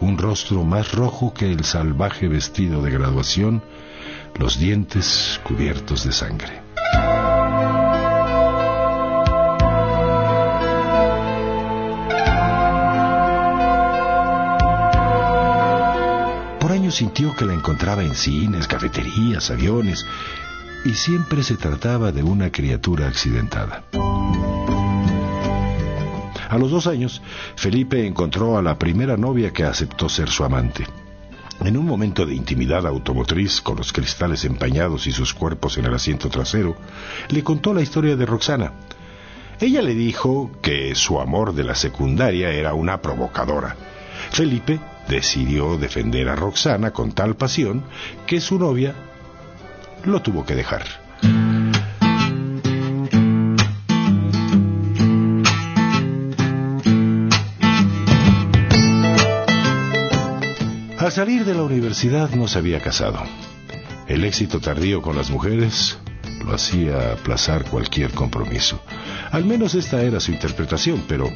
Un 0.00 0.16
rostro 0.16 0.64
más 0.64 0.92
rojo 0.92 1.34
que 1.34 1.52
el 1.52 1.62
salvaje 1.64 2.28
vestido 2.28 2.80
de 2.80 2.90
graduación, 2.90 3.62
los 4.38 4.58
dientes 4.58 5.38
cubiertos 5.44 6.02
de 6.02 6.12
sangre. 6.12 6.62
Por 16.58 16.72
años 16.72 16.94
sintió 16.94 17.36
que 17.36 17.44
la 17.44 17.52
encontraba 17.52 18.02
en 18.02 18.14
cines, 18.14 18.66
cafeterías, 18.66 19.50
aviones, 19.50 20.06
y 20.84 20.94
siempre 20.94 21.42
se 21.42 21.56
trataba 21.56 22.12
de 22.12 22.22
una 22.22 22.50
criatura 22.50 23.08
accidentada. 23.08 23.84
A 26.48 26.58
los 26.58 26.70
dos 26.70 26.86
años, 26.86 27.22
Felipe 27.54 28.06
encontró 28.06 28.58
a 28.58 28.62
la 28.62 28.78
primera 28.78 29.16
novia 29.16 29.52
que 29.52 29.64
aceptó 29.64 30.08
ser 30.08 30.28
su 30.28 30.42
amante. 30.42 30.84
En 31.64 31.76
un 31.76 31.86
momento 31.86 32.24
de 32.24 32.34
intimidad 32.34 32.86
automotriz, 32.86 33.60
con 33.60 33.76
los 33.76 33.92
cristales 33.92 34.44
empañados 34.44 35.06
y 35.06 35.12
sus 35.12 35.34
cuerpos 35.34 35.76
en 35.78 35.84
el 35.84 35.94
asiento 35.94 36.28
trasero, 36.28 36.74
le 37.28 37.44
contó 37.44 37.74
la 37.74 37.82
historia 37.82 38.16
de 38.16 38.26
Roxana. 38.26 38.72
Ella 39.60 39.82
le 39.82 39.94
dijo 39.94 40.50
que 40.62 40.94
su 40.94 41.20
amor 41.20 41.54
de 41.54 41.64
la 41.64 41.74
secundaria 41.74 42.50
era 42.50 42.72
una 42.72 43.02
provocadora. 43.02 43.76
Felipe 44.32 44.80
decidió 45.06 45.76
defender 45.76 46.28
a 46.30 46.34
Roxana 46.34 46.92
con 46.92 47.12
tal 47.12 47.36
pasión 47.36 47.84
que 48.26 48.40
su 48.40 48.58
novia 48.58 48.94
lo 50.04 50.20
tuvo 50.20 50.44
que 50.44 50.54
dejar. 50.54 50.84
Al 60.98 61.12
salir 61.12 61.44
de 61.44 61.54
la 61.54 61.62
universidad 61.62 62.30
no 62.30 62.46
se 62.46 62.58
había 62.58 62.80
casado. 62.80 63.18
El 64.06 64.24
éxito 64.24 64.60
tardío 64.60 65.02
con 65.02 65.16
las 65.16 65.30
mujeres 65.30 65.98
lo 66.44 66.54
hacía 66.54 67.12
aplazar 67.12 67.64
cualquier 67.64 68.12
compromiso. 68.12 68.80
Al 69.32 69.44
menos 69.44 69.74
esta 69.74 70.02
era 70.02 70.20
su 70.20 70.30
interpretación, 70.30 71.04
pero 71.08 71.28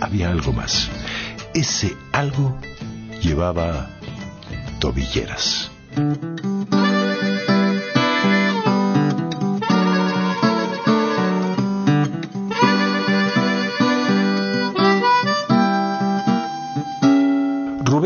había 0.00 0.30
algo 0.30 0.52
más. 0.52 0.88
Ese 1.54 1.96
algo 2.12 2.58
llevaba 3.22 3.88
tobilleras. 4.78 5.70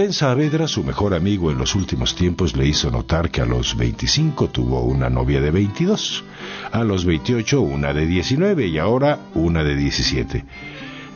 Rubén 0.02 0.14
Saavedra, 0.14 0.66
su 0.66 0.82
mejor 0.82 1.14
amigo 1.14 1.52
en 1.52 1.59
los 1.59 1.76
últimos 1.76 2.16
tiempos, 2.16 2.56
le 2.56 2.66
hizo 2.66 2.90
notar 2.90 3.30
que 3.30 3.40
a 3.40 3.44
los 3.44 3.76
25 3.76 4.49
tuvo 4.49 4.82
una 4.82 5.09
novia 5.09 5.40
de 5.40 5.52
22, 5.52 6.25
a 6.73 6.82
los 6.82 7.04
28 7.04 7.61
una 7.61 7.92
de 7.92 8.04
19 8.06 8.66
y 8.66 8.78
ahora 8.78 9.21
una 9.35 9.62
de 9.62 9.76
17. 9.76 10.44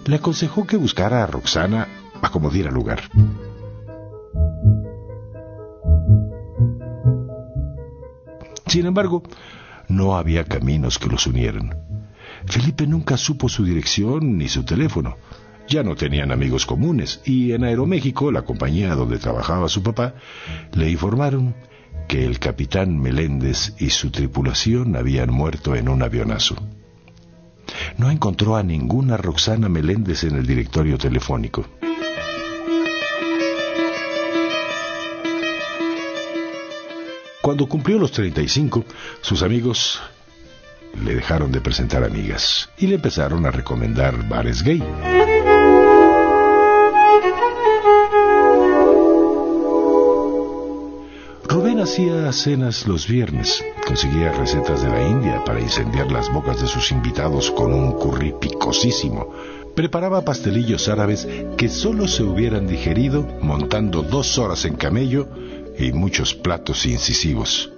Le 0.04 0.14
aconsejó 0.14 0.68
que 0.68 0.76
buscara 0.76 1.24
a 1.24 1.26
Roxana 1.26 1.88
a 2.22 2.30
como 2.30 2.48
diera 2.48 2.70
lugar. 2.70 3.00
Sin 8.68 8.86
embargo, 8.86 9.24
no 9.88 10.16
había 10.16 10.44
caminos 10.44 11.00
que 11.00 11.08
los 11.08 11.26
unieran. 11.26 11.76
Felipe 12.46 12.86
nunca 12.86 13.16
supo 13.16 13.48
su 13.48 13.64
dirección 13.64 14.38
ni 14.38 14.46
su 14.46 14.62
teléfono. 14.62 15.16
Ya 15.68 15.82
no 15.82 15.96
tenían 15.96 16.30
amigos 16.30 16.64
comunes 16.64 17.20
y 17.24 17.52
en 17.52 17.64
Aeroméxico, 17.64 18.30
la 18.30 18.42
compañía 18.42 18.94
donde 18.94 19.18
trabajaba 19.18 19.68
su 19.68 19.82
papá, 19.82 20.14
le 20.72 20.90
informaron 20.90 21.54
que 22.06 22.24
el 22.24 22.38
capitán 22.38 22.98
Meléndez 23.00 23.74
y 23.78 23.90
su 23.90 24.10
tripulación 24.10 24.94
habían 24.94 25.30
muerto 25.30 25.74
en 25.74 25.88
un 25.88 26.02
avionazo. 26.02 26.56
No 27.98 28.10
encontró 28.10 28.56
a 28.56 28.62
ninguna 28.62 29.16
Roxana 29.16 29.68
Meléndez 29.68 30.22
en 30.22 30.36
el 30.36 30.46
directorio 30.46 30.98
telefónico. 30.98 31.66
Cuando 37.42 37.68
cumplió 37.68 37.98
los 37.98 38.12
35, 38.12 38.84
sus 39.20 39.42
amigos 39.42 40.00
le 41.04 41.14
dejaron 41.14 41.52
de 41.52 41.60
presentar 41.60 42.02
amigas 42.04 42.70
y 42.78 42.86
le 42.86 42.96
empezaron 42.96 43.46
a 43.46 43.50
recomendar 43.50 44.28
bares 44.28 44.62
gay. 44.62 44.82
Hacía 51.86 52.32
cenas 52.32 52.88
los 52.88 53.06
viernes, 53.06 53.64
conseguía 53.86 54.32
recetas 54.32 54.82
de 54.82 54.88
la 54.88 55.08
India 55.08 55.44
para 55.44 55.60
incendiar 55.60 56.10
las 56.10 56.32
bocas 56.32 56.60
de 56.60 56.66
sus 56.66 56.90
invitados 56.90 57.52
con 57.52 57.72
un 57.72 57.92
curry 57.92 58.34
picosísimo. 58.40 59.32
Preparaba 59.76 60.24
pastelillos 60.24 60.88
árabes 60.88 61.28
que 61.56 61.68
solo 61.68 62.08
se 62.08 62.24
hubieran 62.24 62.66
digerido 62.66 63.22
montando 63.40 64.02
dos 64.02 64.36
horas 64.36 64.64
en 64.64 64.74
camello 64.74 65.28
y 65.78 65.92
muchos 65.92 66.34
platos 66.34 66.86
incisivos. 66.86 67.70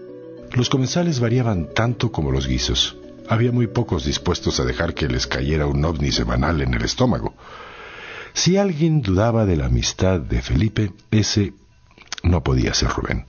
Los 0.54 0.70
comensales 0.70 1.20
variaban 1.20 1.68
tanto 1.74 2.10
como 2.10 2.32
los 2.32 2.48
guisos. 2.48 2.96
Había 3.28 3.52
muy 3.52 3.66
pocos 3.66 4.06
dispuestos 4.06 4.58
a 4.58 4.64
dejar 4.64 4.94
que 4.94 5.06
les 5.06 5.26
cayera 5.26 5.66
un 5.66 5.84
ovni 5.84 6.12
semanal 6.12 6.62
en 6.62 6.72
el 6.72 6.82
estómago. 6.82 7.34
Si 8.32 8.56
alguien 8.56 9.02
dudaba 9.02 9.44
de 9.44 9.56
la 9.56 9.66
amistad 9.66 10.18
de 10.18 10.40
Felipe, 10.40 10.92
ese 11.10 11.52
no 12.22 12.42
podía 12.42 12.72
ser 12.72 12.88
Rubén. 12.88 13.26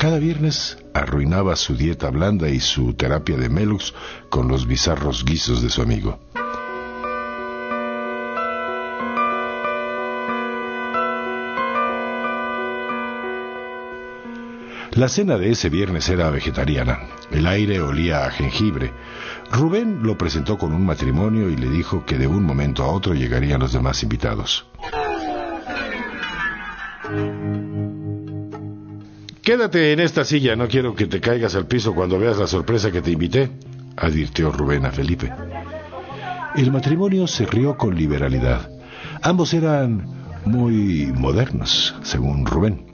Cada 0.00 0.18
viernes 0.18 0.78
arruinaba 0.94 1.56
su 1.56 1.76
dieta 1.76 2.08
blanda 2.08 2.48
y 2.48 2.58
su 2.60 2.94
terapia 2.94 3.36
de 3.36 3.50
Melux 3.50 3.92
con 4.30 4.48
los 4.48 4.66
bizarros 4.66 5.26
guisos 5.26 5.60
de 5.60 5.68
su 5.68 5.82
amigo. 5.82 6.18
La 14.92 15.10
cena 15.10 15.36
de 15.36 15.50
ese 15.50 15.68
viernes 15.68 16.08
era 16.08 16.30
vegetariana. 16.30 17.00
El 17.30 17.46
aire 17.46 17.82
olía 17.82 18.24
a 18.24 18.30
jengibre. 18.30 18.94
Rubén 19.52 20.02
lo 20.02 20.16
presentó 20.16 20.56
con 20.56 20.72
un 20.72 20.86
matrimonio 20.86 21.50
y 21.50 21.56
le 21.56 21.68
dijo 21.68 22.06
que 22.06 22.16
de 22.16 22.26
un 22.26 22.42
momento 22.42 22.84
a 22.84 22.88
otro 22.88 23.12
llegarían 23.12 23.60
los 23.60 23.74
demás 23.74 24.02
invitados. 24.02 24.64
Quédate 29.50 29.92
en 29.92 29.98
esta 29.98 30.24
silla, 30.24 30.54
no 30.54 30.68
quiero 30.68 30.94
que 30.94 31.08
te 31.08 31.20
caigas 31.20 31.56
al 31.56 31.66
piso 31.66 31.92
cuando 31.92 32.20
veas 32.20 32.38
la 32.38 32.46
sorpresa 32.46 32.92
que 32.92 33.02
te 33.02 33.10
invité, 33.10 33.50
advirtió 33.96 34.52
Rubén 34.52 34.86
a 34.86 34.92
Felipe. 34.92 35.28
El 36.54 36.70
matrimonio 36.70 37.26
se 37.26 37.46
rió 37.46 37.76
con 37.76 37.96
liberalidad. 37.96 38.70
Ambos 39.22 39.52
eran 39.52 40.06
muy 40.44 41.12
modernos, 41.12 41.96
según 42.02 42.46
Rubén. 42.46 42.86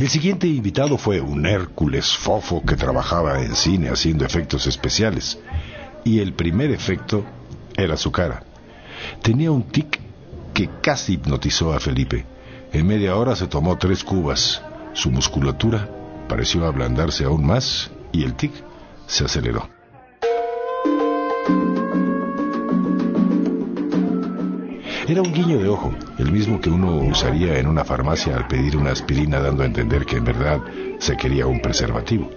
El 0.00 0.08
siguiente 0.08 0.48
invitado 0.48 0.98
fue 0.98 1.20
un 1.20 1.46
Hércules 1.46 2.16
fofo 2.16 2.64
que 2.66 2.74
trabajaba 2.74 3.40
en 3.44 3.54
cine 3.54 3.90
haciendo 3.90 4.24
efectos 4.24 4.66
especiales. 4.66 5.38
Y 6.02 6.18
el 6.18 6.32
primer 6.32 6.72
efecto 6.72 7.24
era 7.78 7.96
su 7.96 8.12
cara. 8.12 8.42
Tenía 9.22 9.50
un 9.50 9.62
tic 9.62 10.00
que 10.52 10.68
casi 10.82 11.14
hipnotizó 11.14 11.72
a 11.72 11.80
Felipe. 11.80 12.26
En 12.72 12.86
media 12.86 13.16
hora 13.16 13.36
se 13.36 13.46
tomó 13.46 13.78
tres 13.78 14.04
cubas. 14.04 14.60
Su 14.92 15.10
musculatura 15.10 15.88
pareció 16.28 16.66
ablandarse 16.66 17.24
aún 17.24 17.46
más 17.46 17.90
y 18.12 18.24
el 18.24 18.34
tic 18.34 18.52
se 19.06 19.24
aceleró. 19.24 19.68
Era 25.06 25.22
un 25.22 25.32
guiño 25.32 25.58
de 25.58 25.68
ojo, 25.68 25.94
el 26.18 26.30
mismo 26.30 26.60
que 26.60 26.68
uno 26.68 26.96
usaría 26.96 27.58
en 27.58 27.66
una 27.66 27.82
farmacia 27.82 28.36
al 28.36 28.46
pedir 28.46 28.76
una 28.76 28.90
aspirina 28.90 29.40
dando 29.40 29.62
a 29.62 29.66
entender 29.66 30.04
que 30.04 30.16
en 30.16 30.24
verdad 30.24 30.60
se 30.98 31.16
quería 31.16 31.46
un 31.46 31.62
preservativo. 31.62 32.28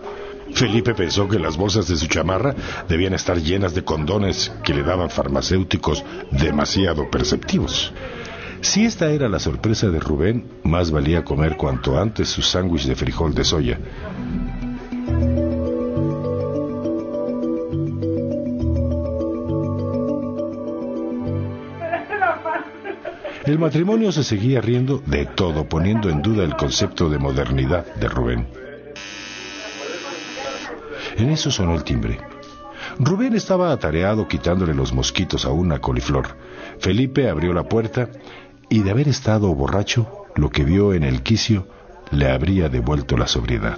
Felipe 0.53 0.93
pensó 0.93 1.27
que 1.27 1.39
las 1.39 1.57
bolsas 1.57 1.87
de 1.87 1.95
su 1.95 2.07
chamarra 2.07 2.55
debían 2.87 3.13
estar 3.13 3.37
llenas 3.37 3.73
de 3.73 3.83
condones 3.83 4.51
que 4.63 4.73
le 4.73 4.83
daban 4.83 5.09
farmacéuticos 5.09 6.03
demasiado 6.31 7.09
perceptivos. 7.09 7.93
Si 8.61 8.85
esta 8.85 9.09
era 9.11 9.27
la 9.27 9.39
sorpresa 9.39 9.89
de 9.89 9.99
Rubén, 9.99 10.45
más 10.63 10.91
valía 10.91 11.25
comer 11.25 11.57
cuanto 11.57 11.99
antes 11.99 12.29
su 12.29 12.43
sándwich 12.43 12.85
de 12.85 12.95
frijol 12.95 13.33
de 13.33 13.43
soya. 13.43 13.79
El 23.45 23.57
matrimonio 23.57 24.11
se 24.11 24.23
seguía 24.23 24.61
riendo 24.61 25.01
de 25.07 25.25
todo, 25.25 25.67
poniendo 25.67 26.09
en 26.09 26.21
duda 26.21 26.43
el 26.43 26.55
concepto 26.55 27.09
de 27.09 27.17
modernidad 27.17 27.95
de 27.95 28.07
Rubén. 28.07 28.70
En 31.21 31.29
eso 31.29 31.51
sonó 31.51 31.75
el 31.75 31.83
timbre. 31.83 32.17
Rubén 32.97 33.35
estaba 33.35 33.71
atareado 33.71 34.27
quitándole 34.27 34.73
los 34.73 34.91
mosquitos 34.91 35.45
a 35.45 35.51
una 35.51 35.77
coliflor. 35.77 36.35
Felipe 36.79 37.29
abrió 37.29 37.53
la 37.53 37.69
puerta 37.69 38.09
y 38.69 38.81
de 38.81 38.89
haber 38.89 39.07
estado 39.07 39.53
borracho, 39.53 40.25
lo 40.35 40.49
que 40.49 40.63
vio 40.63 40.93
en 40.93 41.03
el 41.03 41.21
quicio 41.21 41.67
le 42.09 42.31
habría 42.31 42.69
devuelto 42.69 43.17
la 43.17 43.27
sobriedad. 43.27 43.77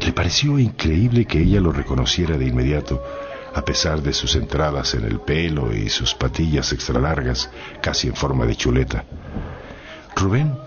Le 0.00 0.12
pareció 0.14 0.58
increíble 0.58 1.26
que 1.26 1.42
ella 1.42 1.60
lo 1.60 1.70
reconociera 1.70 2.38
de 2.38 2.46
inmediato, 2.46 3.02
a 3.52 3.62
pesar 3.62 4.00
de 4.00 4.14
sus 4.14 4.36
entradas 4.36 4.94
en 4.94 5.04
el 5.04 5.20
pelo 5.20 5.70
y 5.70 5.90
sus 5.90 6.14
patillas 6.14 6.72
extra 6.72 6.98
largas, 6.98 7.50
casi 7.82 8.08
en 8.08 8.16
forma 8.16 8.46
de 8.46 8.56
chuleta. 8.56 9.04
Rubén 10.16 10.63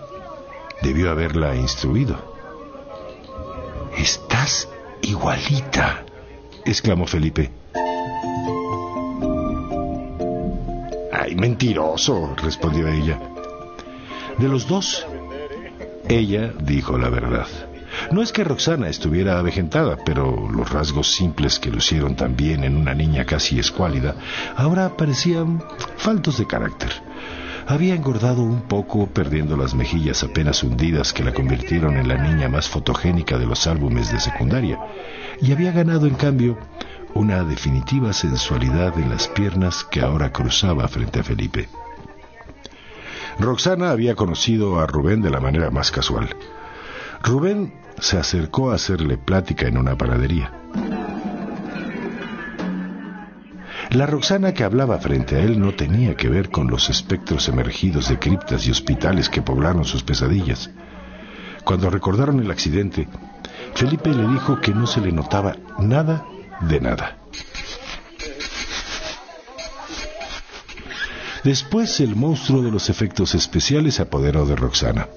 debió 0.82 1.10
haberla 1.10 1.54
instruido. 1.56 2.16
Estás 3.96 4.68
igualita, 5.02 6.04
exclamó 6.64 7.06
Felipe. 7.06 7.50
Ay, 11.12 11.34
mentiroso, 11.34 12.34
respondió 12.36 12.88
ella. 12.88 13.18
De 14.38 14.48
los 14.48 14.68
dos, 14.68 15.06
ella 16.08 16.52
dijo 16.60 16.96
la 16.96 17.08
verdad. 17.08 17.46
No 18.12 18.22
es 18.22 18.32
que 18.32 18.44
Roxana 18.44 18.88
estuviera 18.88 19.38
avejentada, 19.38 19.96
pero 20.04 20.48
los 20.50 20.70
rasgos 20.70 21.10
simples 21.10 21.58
que 21.58 21.70
lucieron 21.70 22.14
también 22.14 22.64
en 22.64 22.76
una 22.76 22.94
niña 22.94 23.24
casi 23.24 23.58
escuálida 23.58 24.14
ahora 24.56 24.96
parecían 24.96 25.62
faltos 25.96 26.38
de 26.38 26.46
carácter. 26.46 27.07
Había 27.68 27.94
engordado 27.94 28.42
un 28.42 28.62
poco, 28.62 29.08
perdiendo 29.08 29.54
las 29.54 29.74
mejillas 29.74 30.24
apenas 30.24 30.62
hundidas 30.62 31.12
que 31.12 31.22
la 31.22 31.34
convirtieron 31.34 31.98
en 31.98 32.08
la 32.08 32.16
niña 32.16 32.48
más 32.48 32.66
fotogénica 32.66 33.36
de 33.36 33.44
los 33.44 33.66
álbumes 33.66 34.10
de 34.10 34.18
secundaria, 34.20 34.80
y 35.42 35.52
había 35.52 35.70
ganado 35.70 36.06
en 36.06 36.14
cambio 36.14 36.56
una 37.12 37.44
definitiva 37.44 38.14
sensualidad 38.14 38.98
en 38.98 39.10
las 39.10 39.28
piernas 39.28 39.84
que 39.84 40.00
ahora 40.00 40.32
cruzaba 40.32 40.88
frente 40.88 41.20
a 41.20 41.22
Felipe. 41.22 41.68
Roxana 43.38 43.90
había 43.90 44.14
conocido 44.14 44.80
a 44.80 44.86
Rubén 44.86 45.20
de 45.20 45.28
la 45.28 45.40
manera 45.40 45.70
más 45.70 45.90
casual. 45.90 46.34
Rubén 47.22 47.74
se 47.98 48.16
acercó 48.16 48.70
a 48.70 48.76
hacerle 48.76 49.18
plática 49.18 49.68
en 49.68 49.76
una 49.76 49.94
panadería. 49.94 50.52
La 53.90 54.04
Roxana 54.04 54.52
que 54.52 54.64
hablaba 54.64 54.98
frente 54.98 55.36
a 55.36 55.40
él 55.40 55.58
no 55.58 55.74
tenía 55.74 56.14
que 56.14 56.28
ver 56.28 56.50
con 56.50 56.66
los 56.66 56.90
espectros 56.90 57.48
emergidos 57.48 58.10
de 58.10 58.18
criptas 58.18 58.66
y 58.66 58.70
hospitales 58.70 59.30
que 59.30 59.40
poblaron 59.40 59.86
sus 59.86 60.02
pesadillas. 60.02 60.70
Cuando 61.64 61.88
recordaron 61.88 62.38
el 62.40 62.50
accidente, 62.50 63.08
Felipe 63.74 64.10
le 64.10 64.28
dijo 64.28 64.60
que 64.60 64.74
no 64.74 64.86
se 64.86 65.00
le 65.00 65.10
notaba 65.10 65.56
nada 65.78 66.26
de 66.60 66.80
nada. 66.80 67.16
Después 71.42 72.00
el 72.00 72.14
monstruo 72.14 72.60
de 72.60 72.70
los 72.70 72.90
efectos 72.90 73.34
especiales 73.34 73.94
se 73.94 74.02
apoderó 74.02 74.44
de 74.44 74.56
Roxana. 74.56 75.08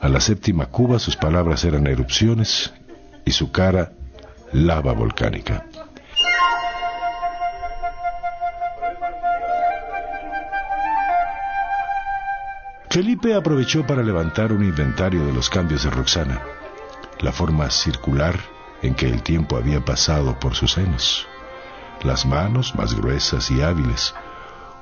A 0.00 0.08
la 0.10 0.20
séptima 0.20 0.66
cuba 0.66 0.98
sus 0.98 1.16
palabras 1.16 1.64
eran 1.64 1.86
erupciones 1.86 2.74
y 3.24 3.30
su 3.30 3.50
cara 3.52 3.92
lava 4.52 4.92
volcánica. 4.92 5.64
Felipe 12.92 13.32
aprovechó 13.32 13.86
para 13.86 14.02
levantar 14.02 14.52
un 14.52 14.62
inventario 14.62 15.24
de 15.24 15.32
los 15.32 15.48
cambios 15.48 15.82
de 15.82 15.88
Roxana, 15.88 16.42
la 17.20 17.32
forma 17.32 17.70
circular 17.70 18.38
en 18.82 18.94
que 18.94 19.06
el 19.06 19.22
tiempo 19.22 19.56
había 19.56 19.82
pasado 19.82 20.38
por 20.38 20.54
sus 20.54 20.72
senos, 20.72 21.26
las 22.02 22.26
manos 22.26 22.74
más 22.74 22.94
gruesas 22.94 23.50
y 23.50 23.62
hábiles, 23.62 24.12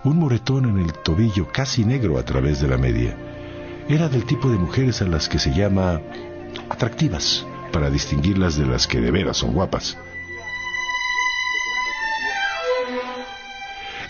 un 0.03 0.18
moretón 0.18 0.64
en 0.64 0.81
el 0.81 0.92
tobillo 0.92 1.46
casi 1.53 1.85
negro 1.85 2.18
a 2.18 2.25
través 2.25 2.61
de 2.61 2.66
la 2.66 2.79
media. 2.79 3.16
Era 3.88 4.09
del 4.09 4.25
tipo 4.25 4.51
de 4.51 4.59
mujeres 4.59 5.01
a 5.03 5.07
las 5.07 5.29
que 5.29 5.38
se 5.38 5.55
llama 5.55 6.01
atractivas, 6.68 7.46
para 7.70 7.90
distinguirlas 7.90 8.57
de 8.57 8.66
las 8.66 8.88
que 8.88 9.01
de 9.01 9.12
veras 9.12 9.37
son 9.37 9.53
guapas. 9.53 9.96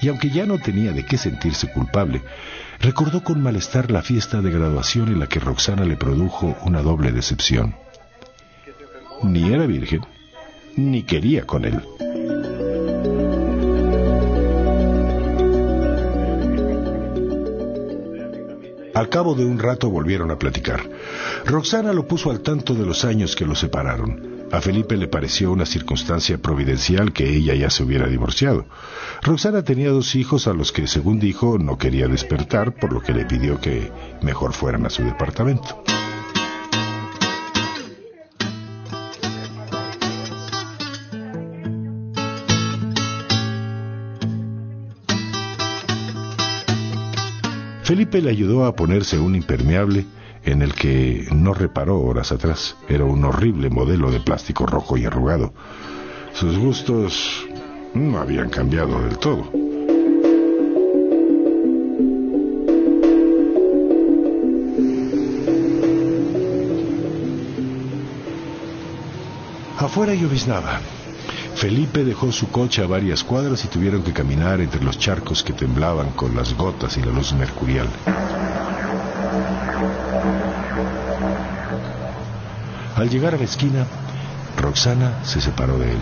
Y 0.01 0.09
aunque 0.09 0.31
ya 0.31 0.47
no 0.47 0.59
tenía 0.59 0.93
de 0.93 1.05
qué 1.05 1.19
sentirse 1.19 1.71
culpable, 1.71 2.23
recordó 2.81 3.23
con 3.23 3.43
malestar 3.43 3.90
la 3.90 4.03
fiesta 4.03 4.40
de 4.40 4.51
graduación 4.51 5.09
en 5.09 5.21
la 5.21 5.27
que 5.27 5.38
Roxana 5.38 5.85
le 5.85 5.97
produjo 5.97 6.57
una 6.64 6.83
doble 6.83 7.12
decepción. 7.12 7.75
Ni 9.23 9.53
era 9.53 9.66
virgen, 9.66 10.01
ni 10.77 11.03
quería 11.03 11.47
con 11.47 11.64
él. 11.66 11.83
Al 19.01 19.09
cabo 19.09 19.35
de 19.35 19.47
un 19.47 19.59
rato 19.59 19.89
volvieron 19.89 20.31
a 20.31 20.39
platicar. 20.39 20.87
Roxana 21.47 21.95
lo 21.95 22.07
puso 22.07 22.31
al 22.31 22.41
tanto 22.41 22.75
de 22.75 22.85
los 22.85 23.07
años 23.07 23.35
que 23.35 23.47
los 23.47 23.59
separaron. 23.59 24.45
A 24.53 24.61
Felipe 24.61 24.95
le 24.99 25.09
pareció 25.09 25.53
una 25.53 25.65
circunstancia 25.65 26.37
providencial 26.37 27.15
que 27.15 27.35
ella 27.35 27.55
ya 27.55 27.71
se 27.71 27.83
hubiera 27.83 28.09
divorciado. 28.09 28.67
Roxana 29.23 29.63
tenía 29.63 29.89
dos 29.89 30.15
hijos 30.17 30.47
a 30.47 30.53
los 30.53 30.71
que, 30.71 30.87
según 30.87 31.19
dijo, 31.19 31.57
no 31.57 31.79
quería 31.79 32.09
despertar, 32.09 32.75
por 32.75 32.93
lo 32.93 33.01
que 33.01 33.15
le 33.15 33.25
pidió 33.25 33.59
que 33.59 33.91
mejor 34.21 34.53
fueran 34.53 34.85
a 34.85 34.91
su 34.91 35.03
departamento. 35.03 35.83
Felipe 47.90 48.22
le 48.22 48.31
ayudó 48.31 48.66
a 48.66 48.76
ponerse 48.76 49.18
un 49.18 49.35
impermeable 49.35 50.07
en 50.44 50.62
el 50.62 50.74
que 50.74 51.26
no 51.33 51.55
reparó 51.55 51.98
horas 52.00 52.31
atrás. 52.31 52.76
Era 52.88 53.03
un 53.03 53.24
horrible 53.24 53.68
modelo 53.68 54.12
de 54.12 54.20
plástico 54.20 54.64
rojo 54.64 54.96
y 54.96 55.07
arrugado. 55.07 55.53
Sus 56.33 56.57
gustos 56.57 57.48
no 57.92 58.20
habían 58.20 58.48
cambiado 58.48 59.03
del 59.03 59.18
todo. 59.18 59.50
Afuera 69.79 70.14
lloviznaba. 70.14 70.79
Felipe 71.61 72.05
dejó 72.05 72.33
su 72.33 72.51
coche 72.51 72.83
a 72.83 72.87
varias 72.87 73.23
cuadras 73.23 73.62
y 73.66 73.68
tuvieron 73.68 74.03
que 74.03 74.14
caminar 74.14 74.62
entre 74.62 74.83
los 74.83 74.99
charcos 74.99 75.42
que 75.42 75.53
temblaban 75.53 76.09
con 76.12 76.35
las 76.35 76.57
gotas 76.57 76.96
y 76.96 77.03
la 77.03 77.12
luz 77.12 77.35
mercurial. 77.35 77.87
Al 82.96 83.11
llegar 83.11 83.35
a 83.35 83.37
la 83.37 83.44
esquina, 83.44 83.85
Roxana 84.57 85.23
se 85.23 85.42
separó 85.42 85.79
de 85.79 85.92
él. 85.92 86.01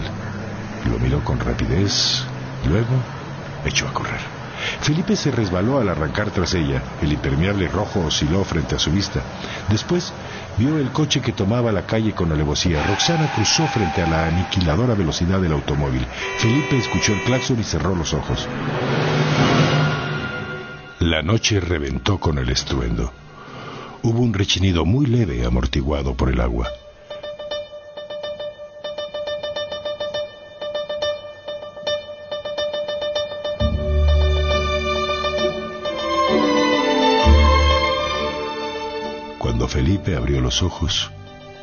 Lo 0.92 1.00
miró 1.00 1.24
con 1.24 1.40
rapidez, 1.40 2.22
luego 2.68 2.94
echó 3.64 3.88
a 3.88 3.92
correr. 3.92 4.37
Felipe 4.88 5.16
se 5.16 5.30
resbaló 5.30 5.78
al 5.78 5.90
arrancar 5.90 6.30
tras 6.30 6.54
ella. 6.54 6.82
El 7.02 7.12
impermeable 7.12 7.68
rojo 7.68 8.06
osciló 8.06 8.42
frente 8.42 8.74
a 8.74 8.78
su 8.78 8.90
vista. 8.90 9.22
Después 9.68 10.14
vio 10.56 10.78
el 10.78 10.92
coche 10.92 11.20
que 11.20 11.32
tomaba 11.32 11.70
la 11.72 11.84
calle 11.84 12.14
con 12.14 12.32
alevosía. 12.32 12.82
Roxana 12.86 13.30
cruzó 13.34 13.66
frente 13.66 14.00
a 14.00 14.08
la 14.08 14.28
aniquiladora 14.28 14.94
velocidad 14.94 15.42
del 15.42 15.52
automóvil. 15.52 16.06
Felipe 16.38 16.78
escuchó 16.78 17.12
el 17.12 17.22
claxon 17.24 17.60
y 17.60 17.64
cerró 17.64 17.94
los 17.94 18.14
ojos. 18.14 18.48
La 21.00 21.20
noche 21.20 21.60
reventó 21.60 22.18
con 22.18 22.38
el 22.38 22.48
estruendo. 22.48 23.12
Hubo 24.02 24.20
un 24.20 24.32
rechinido 24.32 24.86
muy 24.86 25.04
leve 25.04 25.44
amortiguado 25.44 26.14
por 26.14 26.30
el 26.30 26.40
agua. 26.40 26.66
Abrió 40.28 40.42
los 40.42 40.62
ojos, 40.62 41.10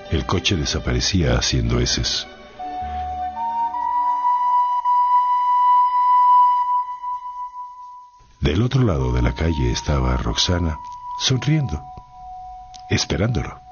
el 0.10 0.26
coche 0.26 0.56
desaparecía 0.56 1.38
haciendo 1.38 1.80
heces. 1.80 2.26
Del 8.40 8.64
otro 8.64 8.82
lado 8.82 9.14
de 9.14 9.22
la 9.22 9.36
calle 9.36 9.72
estaba 9.72 10.18
Roxana, 10.18 10.80
sonriendo, 11.20 11.80
esperándolo. 12.90 13.65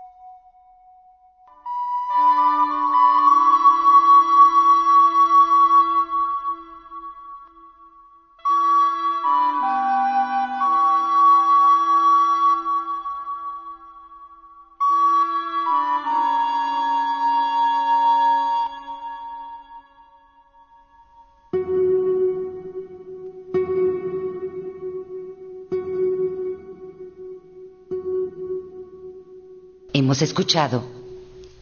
Escuchado 30.23 30.83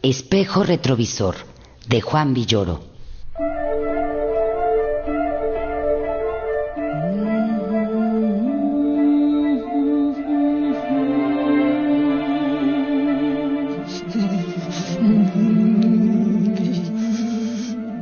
Espejo 0.02 0.62
Retrovisor 0.62 1.34
de 1.88 2.00
Juan 2.00 2.32
Villoro. 2.32 2.80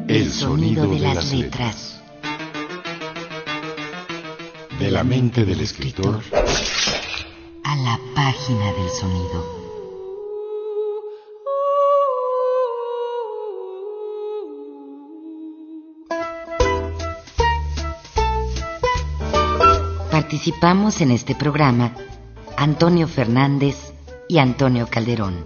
El 0.08 0.32
sonido 0.32 0.86
de 0.88 0.98
las 0.98 1.32
letras. 1.32 2.00
De 4.78 4.90
la 4.90 5.04
mente 5.04 5.44
del 5.44 5.60
escritor 5.60 6.20
a 7.64 7.76
la 7.76 8.00
página 8.14 8.72
del 8.72 8.90
sonido. 8.90 9.59
Participamos 20.30 21.00
en 21.00 21.10
este 21.10 21.34
programa 21.34 21.90
Antonio 22.56 23.08
Fernández 23.08 23.92
y 24.28 24.38
Antonio 24.38 24.86
Calderón. 24.88 25.44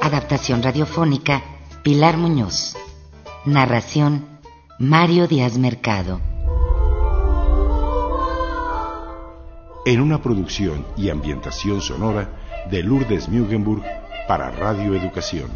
Adaptación 0.00 0.62
radiofónica 0.62 1.42
Pilar 1.82 2.16
Muñoz. 2.16 2.74
Narración 3.44 4.24
Mario 4.78 5.28
Díaz 5.28 5.58
Mercado. 5.58 6.22
En 9.84 10.00
una 10.00 10.22
producción 10.22 10.86
y 10.96 11.10
ambientación 11.10 11.82
sonora 11.82 12.30
de 12.70 12.82
Lourdes 12.82 13.28
Mugenburg 13.28 13.82
para 14.26 14.50
Radio 14.50 14.94
Educación. 14.94 15.50